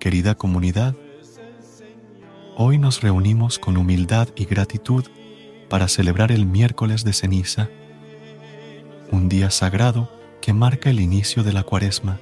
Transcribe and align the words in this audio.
Querida 0.00 0.34
comunidad, 0.34 0.96
hoy 2.56 2.78
nos 2.78 3.02
reunimos 3.02 3.58
con 3.58 3.76
humildad 3.76 4.28
y 4.34 4.46
gratitud 4.46 5.04
para 5.68 5.88
celebrar 5.88 6.32
el 6.32 6.46
miércoles 6.46 7.04
de 7.04 7.12
ceniza, 7.12 7.68
un 9.12 9.28
día 9.28 9.50
sagrado 9.50 10.10
que 10.40 10.54
marca 10.54 10.88
el 10.88 11.00
inicio 11.00 11.42
de 11.42 11.52
la 11.52 11.64
cuaresma. 11.64 12.18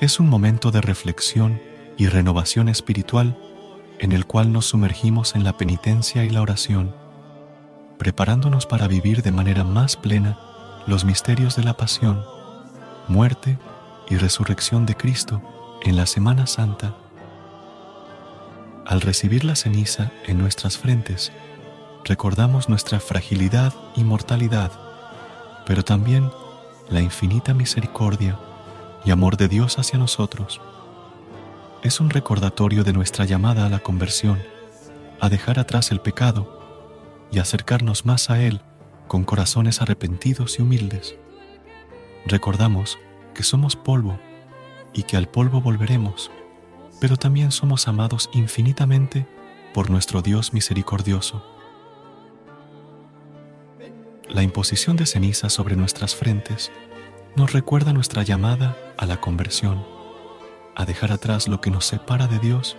Es 0.00 0.20
un 0.20 0.28
momento 0.28 0.70
de 0.70 0.80
reflexión 0.80 1.60
y 1.98 2.06
renovación 2.06 2.68
espiritual 2.68 3.36
en 3.98 4.12
el 4.12 4.24
cual 4.26 4.52
nos 4.52 4.66
sumergimos 4.66 5.34
en 5.34 5.42
la 5.42 5.56
penitencia 5.56 6.22
y 6.24 6.30
la 6.30 6.40
oración, 6.40 6.94
preparándonos 7.98 8.66
para 8.66 8.86
vivir 8.86 9.22
de 9.22 9.32
manera 9.32 9.64
más 9.64 9.96
plena 9.96 10.38
los 10.86 11.04
misterios 11.04 11.56
de 11.56 11.64
la 11.64 11.76
pasión, 11.76 12.22
muerte 13.08 13.58
y 14.08 14.18
resurrección 14.18 14.86
de 14.86 14.94
Cristo 14.94 15.42
en 15.82 15.96
la 15.96 16.06
Semana 16.06 16.46
Santa, 16.46 16.94
al 18.86 19.00
recibir 19.00 19.44
la 19.44 19.56
ceniza 19.56 20.10
en 20.26 20.38
nuestras 20.38 20.76
frentes, 20.76 21.32
recordamos 22.04 22.68
nuestra 22.68 23.00
fragilidad 23.00 23.72
y 23.96 24.04
mortalidad, 24.04 24.72
pero 25.66 25.82
también 25.82 26.30
la 26.90 27.00
infinita 27.00 27.54
misericordia 27.54 28.38
y 29.04 29.10
amor 29.10 29.36
de 29.36 29.48
Dios 29.48 29.78
hacia 29.78 29.98
nosotros. 29.98 30.60
Es 31.82 32.00
un 32.00 32.10
recordatorio 32.10 32.84
de 32.84 32.92
nuestra 32.92 33.24
llamada 33.24 33.64
a 33.64 33.70
la 33.70 33.78
conversión, 33.78 34.38
a 35.18 35.28
dejar 35.30 35.58
atrás 35.58 35.92
el 35.92 36.00
pecado 36.00 36.60
y 37.32 37.38
acercarnos 37.38 38.04
más 38.04 38.28
a 38.28 38.42
Él 38.42 38.60
con 39.08 39.24
corazones 39.24 39.80
arrepentidos 39.80 40.58
y 40.58 40.62
humildes. 40.62 41.14
Recordamos 42.26 42.98
que 43.34 43.42
somos 43.42 43.76
polvo 43.76 44.18
y 44.92 45.04
que 45.04 45.16
al 45.16 45.28
polvo 45.28 45.60
volveremos, 45.60 46.30
pero 47.00 47.16
también 47.16 47.52
somos 47.52 47.88
amados 47.88 48.28
infinitamente 48.32 49.26
por 49.72 49.90
nuestro 49.90 50.22
Dios 50.22 50.52
misericordioso. 50.52 51.44
La 54.28 54.42
imposición 54.42 54.96
de 54.96 55.06
ceniza 55.06 55.48
sobre 55.48 55.76
nuestras 55.76 56.14
frentes 56.14 56.70
nos 57.36 57.52
recuerda 57.52 57.92
nuestra 57.92 58.22
llamada 58.22 58.76
a 58.96 59.06
la 59.06 59.20
conversión, 59.20 59.84
a 60.76 60.84
dejar 60.84 61.12
atrás 61.12 61.48
lo 61.48 61.60
que 61.60 61.70
nos 61.70 61.86
separa 61.86 62.26
de 62.26 62.38
Dios 62.38 62.76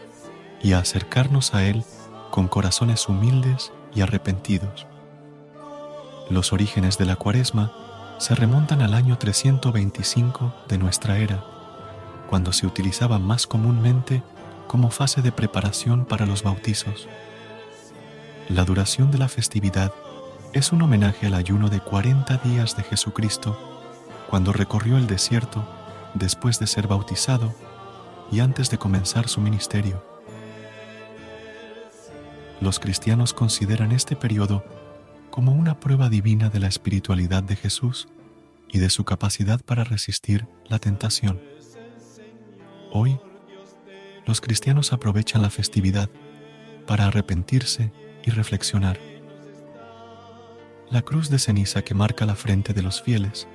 y 0.61 0.73
a 0.73 0.79
acercarnos 0.79 1.53
a 1.53 1.65
Él 1.65 1.83
con 2.29 2.47
corazones 2.47 3.07
humildes 3.09 3.71
y 3.93 4.01
arrepentidos. 4.01 4.87
Los 6.29 6.53
orígenes 6.53 6.97
de 6.97 7.05
la 7.05 7.15
cuaresma 7.17 7.73
se 8.17 8.35
remontan 8.35 8.81
al 8.81 8.93
año 8.93 9.17
325 9.17 10.53
de 10.69 10.77
nuestra 10.77 11.17
era 11.17 11.60
cuando 12.31 12.53
se 12.53 12.65
utilizaba 12.65 13.19
más 13.19 13.45
comúnmente 13.45 14.23
como 14.67 14.89
fase 14.89 15.21
de 15.21 15.33
preparación 15.33 16.05
para 16.05 16.25
los 16.25 16.43
bautizos. 16.43 17.09
La 18.47 18.63
duración 18.63 19.11
de 19.11 19.17
la 19.17 19.27
festividad 19.27 19.91
es 20.53 20.71
un 20.71 20.81
homenaje 20.81 21.27
al 21.27 21.33
ayuno 21.33 21.69
de 21.69 21.81
40 21.81 22.37
días 22.37 22.77
de 22.77 22.83
Jesucristo 22.83 23.59
cuando 24.29 24.53
recorrió 24.53 24.97
el 24.97 25.07
desierto 25.07 25.67
después 26.13 26.57
de 26.57 26.67
ser 26.67 26.87
bautizado 26.87 27.53
y 28.31 28.39
antes 28.39 28.69
de 28.69 28.77
comenzar 28.77 29.27
su 29.27 29.41
ministerio. 29.41 30.01
Los 32.61 32.79
cristianos 32.79 33.33
consideran 33.33 33.91
este 33.91 34.15
periodo 34.15 34.63
como 35.31 35.51
una 35.51 35.81
prueba 35.81 36.07
divina 36.07 36.49
de 36.49 36.61
la 36.61 36.67
espiritualidad 36.67 37.43
de 37.43 37.57
Jesús 37.57 38.07
y 38.69 38.79
de 38.79 38.89
su 38.89 39.03
capacidad 39.03 39.59
para 39.59 39.83
resistir 39.83 40.47
la 40.69 40.79
tentación. 40.79 41.50
Hoy, 42.91 43.19
los 44.25 44.41
cristianos 44.41 44.91
aprovechan 44.91 45.41
la 45.41 45.49
festividad 45.49 46.09
para 46.85 47.07
arrepentirse 47.07 47.91
y 48.23 48.31
reflexionar. 48.31 48.99
La 50.89 51.01
cruz 51.01 51.29
de 51.29 51.39
ceniza 51.39 51.83
que 51.83 51.93
marca 51.93 52.25
la 52.25 52.35
frente 52.35 52.73
de 52.73 52.81
los 52.81 53.01
fieles 53.01 53.47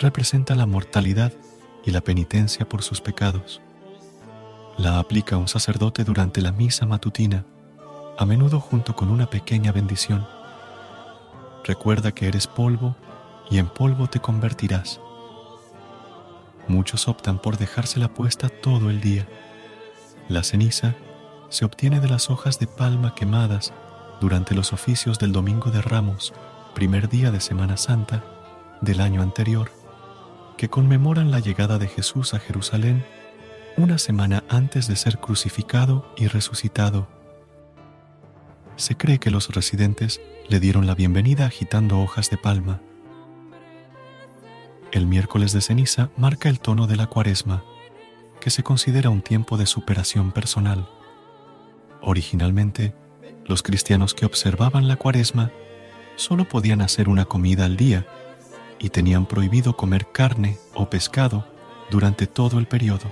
representa 0.00 0.56
la 0.56 0.66
mortalidad 0.66 1.32
y 1.84 1.92
la 1.92 2.00
penitencia 2.00 2.68
por 2.68 2.82
sus 2.82 3.00
pecados. 3.00 3.62
La 4.76 4.98
aplica 4.98 5.36
un 5.36 5.46
sacerdote 5.46 6.02
durante 6.02 6.42
la 6.42 6.50
misa 6.50 6.86
matutina, 6.86 7.46
a 8.18 8.26
menudo 8.26 8.58
junto 8.58 8.96
con 8.96 9.10
una 9.10 9.30
pequeña 9.30 9.70
bendición. 9.70 10.26
Recuerda 11.64 12.12
que 12.12 12.26
eres 12.26 12.48
polvo 12.48 12.96
y 13.48 13.58
en 13.58 13.68
polvo 13.68 14.08
te 14.08 14.18
convertirás. 14.18 15.00
Muchos 16.68 17.08
optan 17.08 17.40
por 17.40 17.58
dejársela 17.58 18.08
puesta 18.08 18.48
todo 18.48 18.90
el 18.90 19.00
día. 19.00 19.26
La 20.28 20.42
ceniza 20.42 20.94
se 21.48 21.64
obtiene 21.64 22.00
de 22.00 22.08
las 22.08 22.30
hojas 22.30 22.58
de 22.58 22.66
palma 22.66 23.14
quemadas 23.14 23.72
durante 24.20 24.54
los 24.54 24.72
oficios 24.72 25.18
del 25.18 25.32
Domingo 25.32 25.70
de 25.70 25.82
Ramos, 25.82 26.34
primer 26.74 27.08
día 27.08 27.30
de 27.30 27.40
Semana 27.40 27.76
Santa 27.76 28.24
del 28.80 29.00
año 29.00 29.22
anterior, 29.22 29.70
que 30.56 30.68
conmemoran 30.68 31.30
la 31.30 31.40
llegada 31.40 31.78
de 31.78 31.86
Jesús 31.86 32.34
a 32.34 32.38
Jerusalén 32.38 33.04
una 33.76 33.98
semana 33.98 34.42
antes 34.48 34.88
de 34.88 34.96
ser 34.96 35.18
crucificado 35.18 36.12
y 36.16 36.28
resucitado. 36.28 37.08
Se 38.76 38.96
cree 38.96 39.18
que 39.18 39.30
los 39.30 39.50
residentes 39.50 40.20
le 40.48 40.60
dieron 40.60 40.86
la 40.86 40.94
bienvenida 40.94 41.46
agitando 41.46 42.00
hojas 42.00 42.30
de 42.30 42.38
palma. 42.38 42.80
El 44.92 45.06
miércoles 45.06 45.52
de 45.52 45.60
ceniza 45.60 46.10
marca 46.16 46.48
el 46.48 46.60
tono 46.60 46.86
de 46.86 46.96
la 46.96 47.08
cuaresma, 47.08 47.64
que 48.40 48.50
se 48.50 48.62
considera 48.62 49.10
un 49.10 49.20
tiempo 49.20 49.56
de 49.56 49.66
superación 49.66 50.30
personal. 50.30 50.88
Originalmente, 52.00 52.94
los 53.46 53.62
cristianos 53.62 54.14
que 54.14 54.26
observaban 54.26 54.86
la 54.86 54.96
cuaresma 54.96 55.50
solo 56.14 56.48
podían 56.48 56.80
hacer 56.80 57.08
una 57.08 57.24
comida 57.24 57.64
al 57.64 57.76
día 57.76 58.06
y 58.78 58.90
tenían 58.90 59.26
prohibido 59.26 59.76
comer 59.76 60.06
carne 60.12 60.56
o 60.74 60.88
pescado 60.88 61.46
durante 61.90 62.26
todo 62.26 62.58
el 62.58 62.66
periodo. 62.66 63.10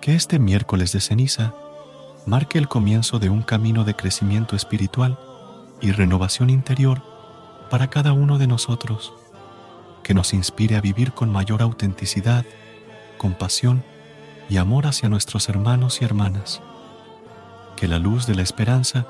Que 0.00 0.14
este 0.14 0.38
miércoles 0.38 0.92
de 0.92 1.00
ceniza 1.00 1.52
marque 2.26 2.58
el 2.58 2.68
comienzo 2.68 3.18
de 3.18 3.28
un 3.28 3.42
camino 3.42 3.84
de 3.84 3.94
crecimiento 3.94 4.54
espiritual 4.54 5.18
y 5.80 5.90
renovación 5.90 6.48
interior 6.48 7.15
para 7.70 7.88
cada 7.88 8.12
uno 8.12 8.38
de 8.38 8.46
nosotros, 8.46 9.12
que 10.02 10.14
nos 10.14 10.34
inspire 10.34 10.76
a 10.76 10.80
vivir 10.80 11.12
con 11.12 11.30
mayor 11.30 11.62
autenticidad, 11.62 12.44
compasión 13.18 13.82
y 14.48 14.58
amor 14.58 14.86
hacia 14.86 15.08
nuestros 15.08 15.48
hermanos 15.48 16.00
y 16.00 16.04
hermanas. 16.04 16.62
Que 17.76 17.88
la 17.88 17.98
luz 17.98 18.26
de 18.26 18.34
la 18.34 18.42
esperanza 18.42 19.06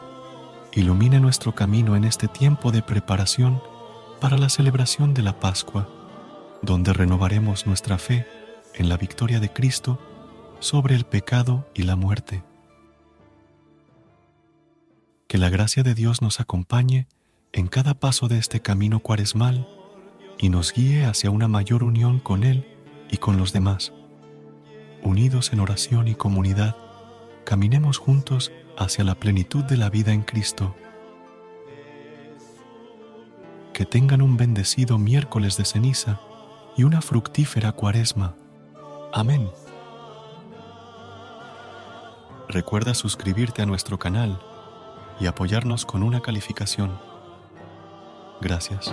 ilumine 0.72 1.20
nuestro 1.20 1.54
camino 1.54 1.96
en 1.96 2.04
este 2.04 2.28
tiempo 2.28 2.72
de 2.72 2.82
preparación 2.82 3.62
para 4.20 4.38
la 4.38 4.48
celebración 4.48 5.14
de 5.14 5.22
la 5.22 5.38
Pascua, 5.38 5.88
donde 6.62 6.92
renovaremos 6.92 7.66
nuestra 7.66 7.98
fe 7.98 8.26
en 8.74 8.88
la 8.88 8.96
victoria 8.96 9.40
de 9.40 9.52
Cristo 9.52 9.98
sobre 10.60 10.94
el 10.94 11.04
pecado 11.04 11.66
y 11.74 11.82
la 11.82 11.96
muerte. 11.96 12.42
Que 15.28 15.38
la 15.38 15.50
gracia 15.50 15.82
de 15.82 15.94
Dios 15.94 16.22
nos 16.22 16.40
acompañe 16.40 17.08
en 17.56 17.68
cada 17.68 17.94
paso 17.94 18.28
de 18.28 18.36
este 18.36 18.60
camino 18.60 19.00
cuaresmal 19.00 19.66
y 20.36 20.50
nos 20.50 20.74
guíe 20.74 21.06
hacia 21.06 21.30
una 21.30 21.48
mayor 21.48 21.84
unión 21.84 22.20
con 22.20 22.44
Él 22.44 22.68
y 23.10 23.16
con 23.16 23.38
los 23.38 23.54
demás. 23.54 23.94
Unidos 25.02 25.54
en 25.54 25.60
oración 25.60 26.06
y 26.06 26.14
comunidad, 26.14 26.76
caminemos 27.46 27.96
juntos 27.96 28.52
hacia 28.76 29.04
la 29.04 29.14
plenitud 29.14 29.64
de 29.64 29.78
la 29.78 29.88
vida 29.88 30.12
en 30.12 30.20
Cristo. 30.20 30.76
Que 33.72 33.86
tengan 33.86 34.20
un 34.20 34.36
bendecido 34.36 34.98
miércoles 34.98 35.56
de 35.56 35.64
ceniza 35.64 36.20
y 36.76 36.84
una 36.84 37.00
fructífera 37.00 37.72
cuaresma. 37.72 38.34
Amén. 39.14 39.48
Recuerda 42.50 42.92
suscribirte 42.92 43.62
a 43.62 43.66
nuestro 43.66 43.98
canal 43.98 44.38
y 45.18 45.26
apoyarnos 45.26 45.86
con 45.86 46.02
una 46.02 46.20
calificación. 46.20 47.05
Gracias. 48.40 48.92